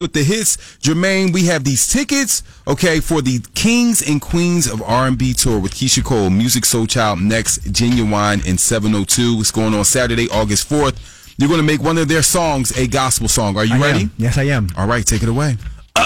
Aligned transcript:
with 0.00 0.12
the 0.14 0.24
hits. 0.24 0.56
Jermaine, 0.78 1.30
we 1.32 1.44
have 1.46 1.62
these 1.62 1.86
tickets, 1.86 2.42
okay, 2.66 3.00
for 3.00 3.20
the 3.20 3.40
Kings 3.54 4.00
and 4.00 4.18
Queens 4.20 4.66
of 4.66 4.80
R&B 4.82 5.34
tour 5.34 5.58
with 5.58 5.74
Keyshia 5.74 6.02
Cole, 6.02 6.30
Musiq 6.30 6.62
Soulchild, 6.64 7.20
next, 7.20 7.58
Ginuwine, 7.70 8.48
and 8.48 8.58
702. 8.58 9.36
It's 9.40 9.50
going 9.50 9.74
on 9.74 9.84
Saturday, 9.84 10.26
August 10.30 10.70
4th. 10.70 11.34
You're 11.36 11.48
going 11.50 11.60
to 11.60 11.66
make 11.66 11.82
one 11.82 11.98
of 11.98 12.08
their 12.08 12.22
songs 12.22 12.74
a 12.78 12.86
gospel 12.86 13.28
song. 13.28 13.58
Are 13.58 13.64
you 13.64 13.74
I 13.74 13.78
ready? 13.80 14.00
am. 14.04 14.12
Yes, 14.16 14.38
I 14.38 14.44
am. 14.44 14.68
All 14.76 14.86
right, 14.86 15.04
take 15.04 15.22
it 15.22 15.28
away. 15.28 15.58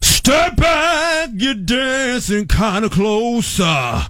Step 0.00 0.56
back, 0.56 1.28
you're 1.34 1.52
dancing 1.54 2.46
kind 2.46 2.86
of 2.86 2.90
closer. 2.92 4.00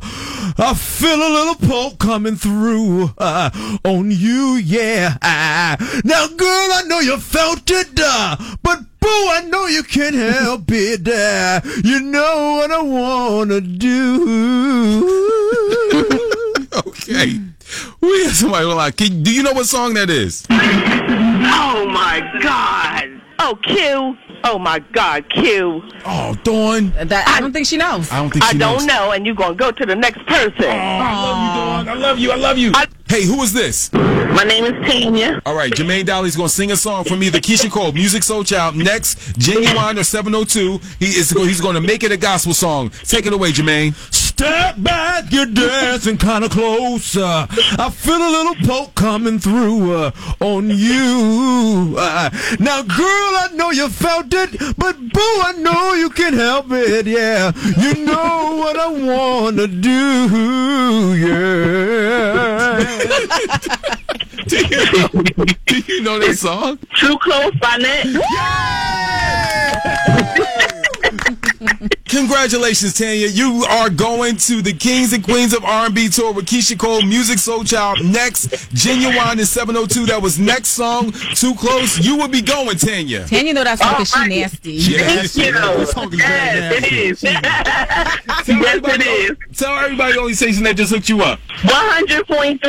I 0.59 0.75
feel 0.75 1.14
a 1.14 1.30
little 1.30 1.55
poke 1.69 1.98
coming 1.98 2.37
through 2.37 3.12
uh, 3.19 3.50
on 3.85 4.11
you, 4.11 4.55
yeah. 4.57 5.17
Uh, 5.23 5.77
now, 6.05 6.27
girl, 6.29 6.69
I 6.73 6.82
know 6.87 7.00
you 7.00 7.19
felt 7.19 7.71
it, 7.71 7.99
uh, 8.03 8.37
but 8.63 8.81
boo, 9.00 9.09
I 9.09 9.43
know 9.49 9.67
you 9.67 9.82
can't 9.82 10.14
help 10.14 10.64
it. 10.68 11.08
Uh, 11.08 11.61
you 11.82 12.00
know 12.00 12.57
what 12.58 12.71
I 12.71 12.82
wanna 12.82 13.61
do. 13.61 15.17
Okay. 16.86 17.41
We 18.00 18.25
have 18.25 18.35
somebody 18.36 18.64
on 18.64 18.77
line. 18.77 18.93
Do 18.93 19.32
you 19.35 19.43
know 19.43 19.53
what 19.53 19.67
song 19.67 19.94
that 19.94 20.08
is? 20.08 20.46
Oh 20.50 21.86
my 21.91 22.21
God. 22.41 23.21
Oh, 23.41 23.57
Q. 23.63 24.17
Oh 24.43 24.58
my 24.58 24.79
God, 24.93 25.29
Q. 25.29 25.82
Oh, 26.07 26.35
Dawn. 26.44 26.93
That, 26.93 27.29
I 27.29 27.40
don't 27.40 27.53
think 27.53 27.67
she 27.67 27.76
knows. 27.76 28.11
I 28.11 28.17
don't 28.21 28.30
think 28.30 28.44
I 28.44 28.53
she 28.53 28.58
don't 28.58 28.76
knows. 28.79 28.86
know, 28.86 29.11
and 29.13 29.26
you're 29.26 29.35
gonna 29.35 29.54
go 29.54 29.71
to 29.71 29.85
the 29.86 29.94
next 29.94 30.25
person. 30.26 30.64
Oh, 30.64 30.68
I 30.68 31.14
love 31.22 31.39
you, 31.39 31.61
Dawn. 31.61 31.89
I 31.89 31.94
love 31.94 32.19
you. 32.19 32.30
I 32.33 32.36
love 32.36 32.58
you. 32.58 32.72
I- 32.75 32.86
hey, 33.08 33.25
who 33.25 33.42
is 33.42 33.53
this? 33.53 33.92
My 33.92 34.44
name 34.44 34.64
is 34.64 34.72
Tanya. 34.91 35.42
All 35.44 35.55
right, 35.55 35.70
Jermaine 35.72 36.06
Dolly's 36.06 36.36
gonna 36.36 36.48
sing 36.48 36.72
a 36.72 36.77
song 36.77 37.05
from 37.05 37.22
either 37.22 37.39
Keyshia 37.39 37.70
Cole, 37.70 37.92
Musiq 37.92 38.22
Soulchild, 38.25 38.77
next, 38.77 39.19
Ginuwine 39.39 39.98
or 39.98 40.05
702. 40.05 40.80
He 40.98 41.06
is 41.06 41.30
he's 41.30 41.61
gonna 41.61 41.80
make 41.80 42.02
it 42.02 42.12
a 42.12 42.16
gospel 42.16 42.55
song. 42.55 42.91
Take 43.05 43.27
it 43.27 43.33
away, 43.33 43.50
Jermaine. 43.52 43.94
Step 44.41 44.83
back, 44.83 45.30
you're 45.30 45.44
dancing 45.44 46.16
kind 46.16 46.44
of 46.44 46.50
closer. 46.50 47.20
I 47.22 47.91
feel 47.94 48.16
a 48.16 48.30
little 48.30 48.55
poke 48.66 48.94
coming 48.94 49.38
through 49.38 49.92
uh, 49.92 50.12
on 50.41 50.70
you. 50.70 51.94
Uh, 51.98 52.30
now, 52.58 52.80
girl, 52.80 52.96
I 53.36 53.50
know 53.52 53.70
you 53.70 53.91
felt 53.91 54.33
it, 54.33 54.58
but 54.78 54.98
boo, 54.98 55.20
I 55.20 55.52
know 55.58 55.92
you 55.92 56.08
can 56.08 56.33
help 56.33 56.68
it. 56.70 57.06
Yeah, 57.06 57.52
you 57.77 58.06
know 58.06 58.56
what 58.56 58.78
I 58.78 58.88
wanna 58.88 59.66
do. 59.66 61.16
Yeah. 61.18 61.61
Do 64.46 64.56
you 64.56 64.84
know, 64.92 65.08
do 65.66 65.78
you 65.86 66.00
know 66.00 66.18
that 66.18 66.36
song? 66.38 66.78
Too 66.96 67.18
close 67.18 67.55
by 67.61 67.77
net. 67.77 68.06
Congratulations, 72.24 72.92
Tanya. 72.98 73.28
You 73.28 73.64
are 73.64 73.88
going 73.88 74.36
to 74.36 74.60
the 74.60 74.74
Kings 74.74 75.14
and 75.14 75.24
Queens 75.24 75.54
of 75.54 75.64
R&B 75.64 76.10
tour 76.10 76.34
with 76.34 76.44
Keyshia 76.44 76.78
Cole, 76.78 77.00
Musiq 77.00 77.38
Soulchild, 77.38 78.04
next, 78.12 78.48
Ginuwine 78.74 79.38
and 79.38 79.46
702. 79.48 80.04
That 80.04 80.20
was 80.20 80.38
next 80.38 80.68
song, 80.68 81.12
Too 81.12 81.54
Close. 81.54 81.98
You 81.98 82.18
will 82.18 82.28
be 82.28 82.42
going, 82.42 82.77
Tanya. 82.77 83.27
Tanya 83.27 83.54
know 83.54 83.64
that 83.64 83.78
song 83.78 83.92
because 83.92 84.08
she 84.10 84.16
Alright. 84.16 84.30
nasty. 84.32 84.72
Yes. 84.72 85.32
Thank 85.34 85.46
you. 85.46 85.52
This 85.78 85.90
song 85.92 86.12
is 86.12 86.20
very 86.20 86.28
Yes, 86.30 86.74
it 86.74 86.80
nasty. 86.82 86.96
is. 87.06 87.20
Tell 87.20 87.32
yes, 87.32 88.48
everybody, 88.50 89.05
it 89.05 89.38
is. 89.50 89.56
tell 89.58 89.78
everybody 89.78 90.12
the 90.12 90.20
only 90.20 90.34
station 90.34 90.62
that 90.64 90.77
just 90.77 90.92
hooked 90.92 91.08
you 91.08 91.22
up. 91.22 91.40
100.3. 91.62 92.60